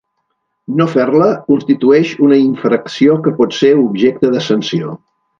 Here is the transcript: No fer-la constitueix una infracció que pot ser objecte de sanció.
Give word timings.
No 0.77 0.85
fer-la 0.93 1.27
constitueix 1.51 2.13
una 2.29 2.39
infracció 2.45 3.17
que 3.27 3.33
pot 3.41 3.53
ser 3.61 3.71
objecte 3.83 4.33
de 4.37 4.41
sanció. 4.51 4.95